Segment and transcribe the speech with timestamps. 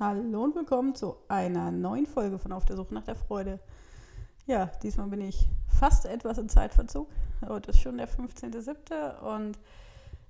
[0.00, 3.58] Hallo und willkommen zu einer neuen Folge von Auf der Suche nach der Freude.
[4.46, 7.08] Ja, diesmal bin ich fast etwas in Zeitverzug.
[7.44, 9.18] Heute ist schon der 15.07.
[9.18, 9.58] und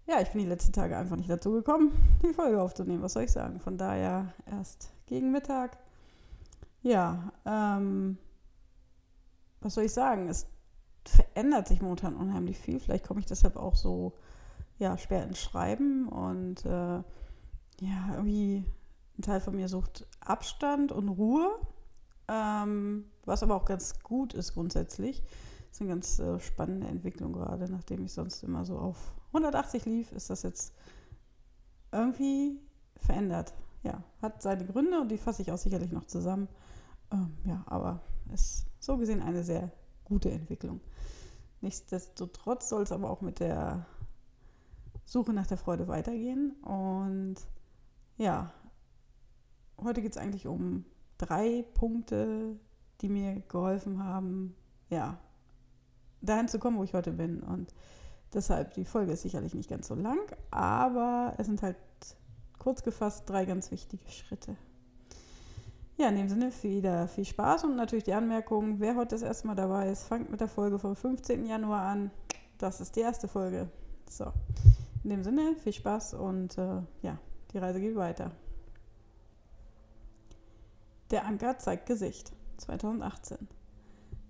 [0.06, 1.92] ja, ich bin die letzten Tage einfach nicht dazu gekommen,
[2.22, 3.02] die Folge aufzunehmen.
[3.02, 3.60] Was soll ich sagen?
[3.60, 5.76] Von daher erst gegen Mittag.
[6.80, 8.16] Ja, ähm,
[9.60, 10.30] was soll ich sagen?
[10.30, 10.46] Es
[11.04, 12.80] verändert sich momentan unheimlich viel.
[12.80, 14.14] Vielleicht komme ich deshalb auch so
[14.78, 17.02] ja, schwer ins Schreiben und äh,
[17.80, 18.64] ja, irgendwie
[19.18, 21.58] ein Teil von mir sucht Abstand und Ruhe,
[22.28, 25.22] ähm, was aber auch ganz gut ist grundsätzlich.
[25.22, 29.84] Das ist eine ganz äh, spannende Entwicklung gerade, nachdem ich sonst immer so auf 180
[29.86, 30.74] lief, ist das jetzt
[31.92, 32.60] irgendwie
[32.96, 33.54] verändert.
[33.82, 36.48] Ja, hat seine Gründe und die fasse ich auch sicherlich noch zusammen.
[37.12, 38.00] Ähm, ja, aber
[38.32, 39.70] ist so gesehen eine sehr
[40.04, 40.80] gute Entwicklung.
[41.60, 43.86] Nichtsdestotrotz soll es aber auch mit der
[45.04, 46.52] Suche nach der Freude weitergehen.
[46.62, 47.36] Und
[48.16, 48.52] ja,
[49.82, 50.84] heute geht es eigentlich um
[51.18, 52.56] drei Punkte,
[53.00, 54.54] die mir geholfen haben,
[54.90, 55.18] ja,
[56.20, 57.42] dahin zu kommen, wo ich heute bin.
[57.42, 57.74] Und
[58.32, 61.76] deshalb, die Folge ist sicherlich nicht ganz so lang, aber es sind halt
[62.58, 64.56] kurz gefasst drei ganz wichtige Schritte.
[65.96, 69.48] Ja, in dem Sinne wieder viel Spaß und natürlich die Anmerkung, wer heute das erste
[69.48, 71.44] Mal dabei ist, fangt mit der Folge vom 15.
[71.44, 72.10] Januar an.
[72.58, 73.68] Das ist die erste Folge.
[74.08, 74.32] So,
[75.02, 77.18] in dem Sinne viel Spaß und äh, ja,
[77.52, 78.30] die Reise geht weiter.
[81.10, 83.38] Der Anker zeigt Gesicht 2018.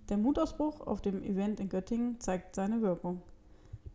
[0.08, 3.20] Der Mutausbruch auf dem Event in Göttingen zeigt seine Wirkung.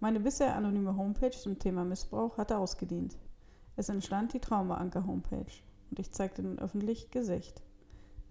[0.02, 3.18] Meine bisher anonyme Homepage zum Thema Missbrauch hatte ausgedient.
[3.78, 5.54] Es entstand die Trauma-Anker-Homepage
[5.92, 7.64] und ich zeigte nun öffentlich Gesicht.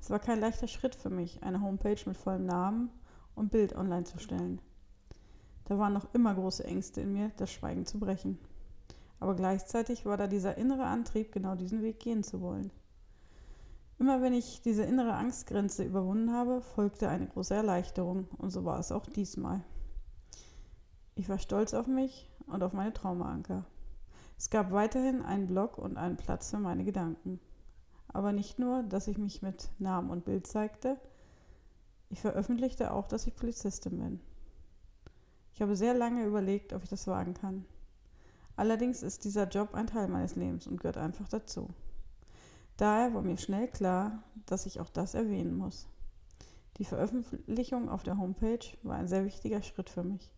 [0.02, 2.90] Es war kein leichter Schritt für mich, eine Homepage mit vollem Namen
[3.34, 4.60] und Bild online zu stellen.
[5.64, 8.38] Da waren noch immer große Ängste in mir, das Schweigen zu brechen.
[9.18, 12.70] Aber gleichzeitig war da dieser innere Antrieb, genau diesen Weg gehen zu wollen.
[14.02, 18.80] Immer wenn ich diese innere Angstgrenze überwunden habe, folgte eine große Erleichterung und so war
[18.80, 19.62] es auch diesmal.
[21.14, 23.64] Ich war stolz auf mich und auf meine Traumaanker.
[24.36, 27.38] Es gab weiterhin einen Blog und einen Platz für meine Gedanken.
[28.08, 30.98] Aber nicht nur, dass ich mich mit Namen und Bild zeigte,
[32.08, 34.20] ich veröffentlichte auch, dass ich Polizistin bin.
[35.54, 37.66] Ich habe sehr lange überlegt, ob ich das wagen kann.
[38.56, 41.68] Allerdings ist dieser Job ein Teil meines Lebens und gehört einfach dazu.
[42.76, 45.88] Daher war mir schnell klar, dass ich auch das erwähnen muss.
[46.78, 50.32] Die Veröffentlichung auf der Homepage war ein sehr wichtiger Schritt für mich.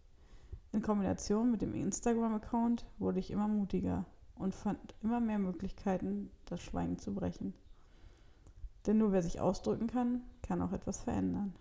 [0.73, 6.61] In Kombination mit dem Instagram-Account wurde ich immer mutiger und fand immer mehr Möglichkeiten, das
[6.61, 7.55] Schweigen zu brechen.
[8.87, 11.55] Denn nur wer sich ausdrücken kann, kann auch etwas verändern.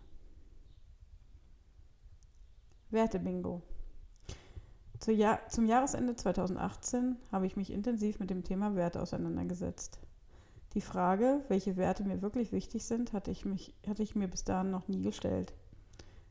[2.89, 3.62] Werte-Bingo.
[5.00, 10.00] Zum Jahresende 2018 habe ich mich intensiv mit dem Thema Werte auseinandergesetzt.
[10.73, 14.44] Die Frage, welche Werte mir wirklich wichtig sind, hatte ich, mich, hatte ich mir bis
[14.44, 15.53] dahin noch nie gestellt.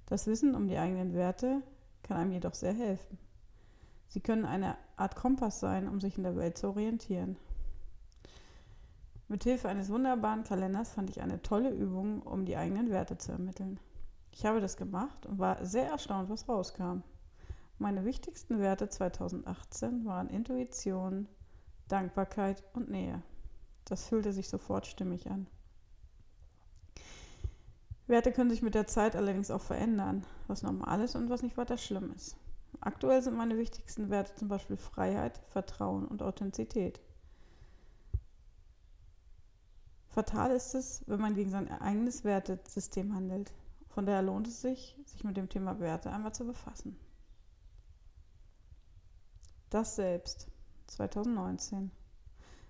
[0.06, 1.62] Das Wissen um die eigenen Werte
[2.03, 3.19] kann einem jedoch sehr helfen.
[4.08, 7.36] Sie können eine Art Kompass sein, um sich in der Welt zu orientieren.
[9.28, 13.78] Mithilfe eines wunderbaren Kalenders fand ich eine tolle Übung, um die eigenen Werte zu ermitteln.
[14.32, 17.02] Ich habe das gemacht und war sehr erstaunt, was rauskam.
[17.78, 21.28] Meine wichtigsten Werte 2018 waren Intuition,
[21.88, 23.22] Dankbarkeit und Nähe.
[23.84, 25.47] Das fühlte sich sofort stimmig an.
[28.06, 31.56] Werte können sich mit der Zeit allerdings auch verändern, was normal ist und was nicht
[31.56, 32.37] weiter schlimm ist.
[32.81, 37.00] Aktuell sind meine wichtigsten Werte zum Beispiel Freiheit, Vertrauen und Authentizität.
[40.09, 43.53] Fatal ist es, wenn man gegen sein eigenes Wertesystem handelt.
[43.88, 46.99] Von daher lohnt es sich, sich mit dem Thema Werte einmal zu befassen.
[49.70, 50.49] Das Selbst
[50.88, 51.91] 2019.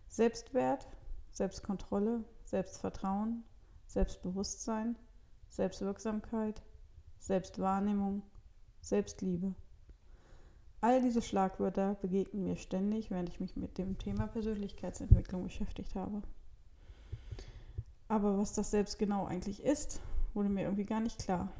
[0.08, 0.86] Selbstwert
[1.32, 3.42] Selbstkontrolle, Selbstvertrauen,
[3.86, 4.96] Selbstbewusstsein,
[5.48, 6.62] Selbstwirksamkeit,
[7.18, 8.22] Selbstwahrnehmung,
[8.80, 9.54] Selbstliebe.
[10.80, 16.22] All diese Schlagwörter begegnen mir ständig, während ich mich mit dem Thema Persönlichkeitsentwicklung beschäftigt habe.
[18.08, 20.00] Aber was das Selbst genau eigentlich ist,
[20.34, 21.52] wurde mir irgendwie gar nicht klar.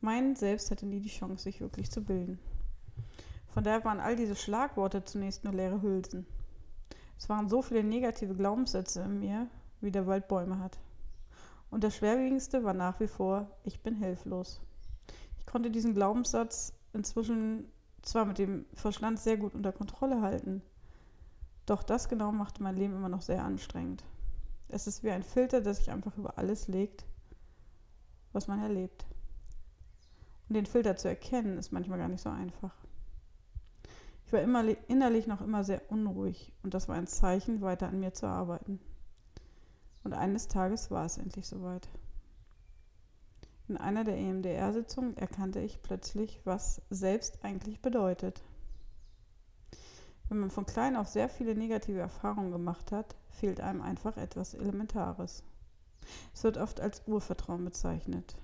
[0.00, 2.38] Mein Selbst hatte nie die Chance, sich wirklich zu bilden.
[3.48, 6.26] Von daher waren all diese Schlagworte zunächst nur leere Hülsen.
[7.20, 9.46] Es waren so viele negative Glaubenssätze in mir,
[9.82, 10.78] wie der Wald Bäume hat.
[11.70, 14.62] Und das Schwerwiegendste war nach wie vor, ich bin hilflos.
[15.38, 17.70] Ich konnte diesen Glaubenssatz inzwischen
[18.00, 20.62] zwar mit dem Verstand sehr gut unter Kontrolle halten,
[21.66, 24.02] doch das genau machte mein Leben immer noch sehr anstrengend.
[24.68, 27.04] Es ist wie ein Filter, der sich einfach über alles legt,
[28.32, 29.04] was man erlebt.
[30.48, 32.74] Und den Filter zu erkennen, ist manchmal gar nicht so einfach.
[34.30, 37.98] Ich war immer innerlich noch immer sehr unruhig und das war ein Zeichen, weiter an
[37.98, 38.78] mir zu arbeiten.
[40.04, 41.88] Und eines Tages war es endlich soweit.
[43.66, 48.44] In einer der EMDR-Sitzungen erkannte ich plötzlich, was selbst eigentlich bedeutet.
[50.28, 54.54] Wenn man von klein auf sehr viele negative Erfahrungen gemacht hat, fehlt einem einfach etwas
[54.54, 55.42] Elementares.
[56.32, 58.36] Es wird oft als Urvertrauen bezeichnet.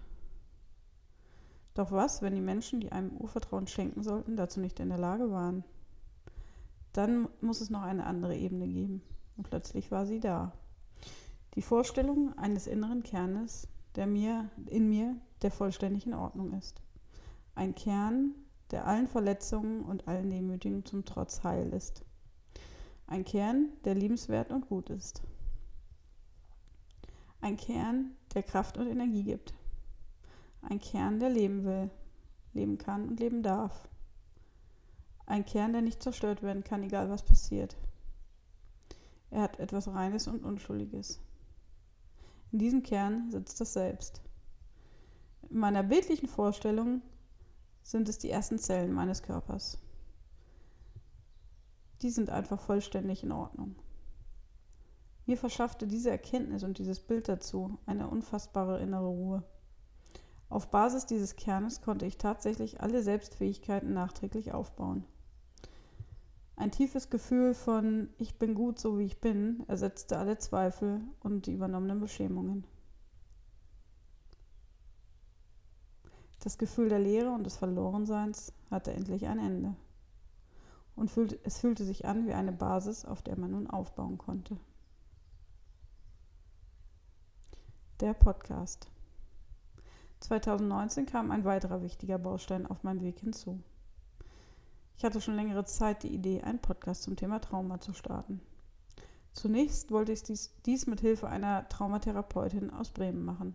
[1.75, 5.31] Doch was, wenn die Menschen, die einem Urvertrauen schenken sollten, dazu nicht in der Lage
[5.31, 5.63] waren?
[6.97, 9.03] Dann muss es noch eine andere Ebene geben.
[9.37, 10.53] Und plötzlich war sie da.
[11.55, 16.81] Die Vorstellung eines inneren Kernes, der mir, in mir, der vollständig in Ordnung ist.
[17.55, 18.35] Ein Kern,
[18.71, 22.03] der allen Verletzungen und allen Demütigungen zum Trotz heil ist.
[23.07, 25.23] Ein Kern, der liebenswert und gut ist.
[27.43, 29.53] Ein Kern, der Kraft und Energie gibt.
[30.63, 31.91] Ein Kern, der leben will,
[32.55, 33.87] leben kann und leben darf.
[35.27, 37.77] Ein Kern, der nicht zerstört werden kann, egal was passiert.
[39.31, 41.21] Er hat etwas Reines und Unschuldiges.
[42.53, 44.23] In diesem Kern sitzt das Selbst.
[45.51, 47.03] In meiner bildlichen Vorstellung
[47.83, 49.79] sind es die ersten Zellen meines Körpers.
[52.03, 53.75] Die sind einfach vollständig in Ordnung.
[55.27, 59.43] Mir verschaffte diese Erkenntnis und dieses Bild dazu eine unfassbare innere Ruhe.
[60.49, 65.05] Auf Basis dieses Kernes konnte ich tatsächlich alle Selbstfähigkeiten nachträglich aufbauen.
[66.59, 71.47] Ein tiefes Gefühl von Ich bin gut so wie ich bin ersetzte alle Zweifel und
[71.47, 72.65] die übernommenen Beschämungen.
[76.41, 79.75] Das Gefühl der Leere und des Verlorenseins hatte endlich ein Ende.
[80.95, 81.11] Und
[81.45, 84.57] es fühlte sich an wie eine Basis, auf der man nun aufbauen konnte.
[88.01, 88.91] Der Podcast.
[90.21, 93.63] 2019 kam ein weiterer wichtiger Baustein auf meinem Weg hinzu.
[94.99, 98.41] Ich hatte schon längere Zeit die Idee, einen Podcast zum Thema Trauma zu starten.
[99.33, 103.55] Zunächst wollte ich dies, dies mit Hilfe einer Traumatherapeutin aus Bremen machen.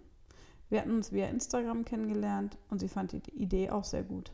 [0.69, 4.31] Wir hatten uns via Instagram kennengelernt und sie fand die Idee auch sehr gut.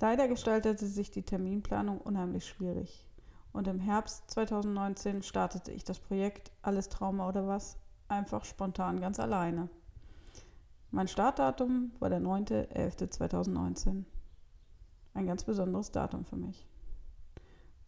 [0.00, 3.06] Leider gestaltete sich die Terminplanung unheimlich schwierig.
[3.52, 7.78] Und im Herbst 2019 startete ich das Projekt Alles Trauma oder was
[8.08, 9.68] einfach spontan ganz alleine.
[10.90, 14.04] Mein Startdatum war der 9.11.2019.
[15.16, 16.68] Ein ganz besonderes Datum für mich.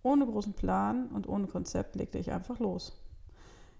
[0.02, 2.96] Ohne großen Plan und ohne Konzept legte ich einfach los.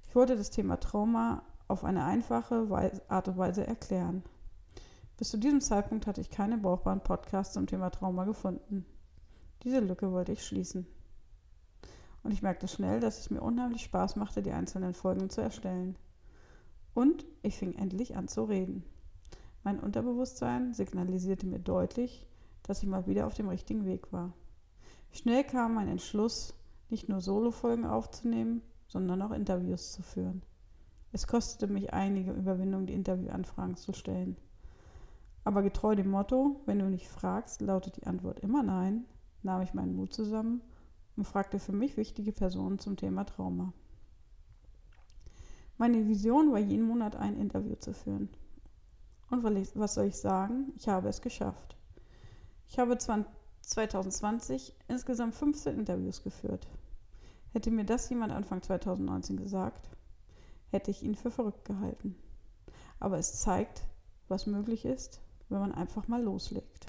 [0.06, 2.68] Ich wollte das Thema Trauma auf eine einfache
[3.08, 4.22] Art und Weise erklären.
[5.16, 8.84] Bis zu diesem Zeitpunkt hatte ich keine brauchbaren Podcasts zum Thema Trauma gefunden.
[9.62, 10.86] Diese Lücke wollte ich schließen.
[12.22, 15.96] Und ich merkte schnell, dass es mir unheimlich Spaß machte, die einzelnen Folgen zu erstellen.
[16.92, 18.84] Und ich fing endlich an zu reden.
[19.64, 22.26] Mein Unterbewusstsein signalisierte mir deutlich,
[22.68, 24.34] dass ich mal wieder auf dem richtigen Weg war.
[25.10, 26.54] Schnell kam mein Entschluss,
[26.90, 30.42] nicht nur Solo-Folgen aufzunehmen, sondern auch Interviews zu führen.
[31.10, 34.36] Es kostete mich einige Überwindung, die Interviewanfragen zu stellen.
[35.44, 39.06] Aber getreu dem Motto, wenn du nicht fragst, lautet die Antwort immer nein,
[39.42, 40.60] nahm ich meinen Mut zusammen
[41.16, 43.72] und fragte für mich wichtige Personen zum Thema Trauma.
[45.78, 48.28] Meine Vision war, jeden Monat ein Interview zu führen.
[49.30, 50.74] Und was soll ich sagen?
[50.76, 51.77] Ich habe es geschafft.
[52.68, 56.68] Ich habe 2020 insgesamt 15 Interviews geführt.
[57.52, 59.88] Hätte mir das jemand Anfang 2019 gesagt,
[60.70, 62.14] hätte ich ihn für verrückt gehalten.
[63.00, 63.82] Aber es zeigt,
[64.28, 66.86] was möglich ist, wenn man einfach mal loslegt.